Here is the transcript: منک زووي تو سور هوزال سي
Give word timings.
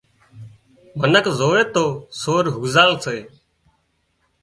منک 0.99 1.25
زووي 1.39 1.63
تو 1.73 1.85
سور 2.21 2.45
هوزال 2.55 2.91
سي 3.03 3.19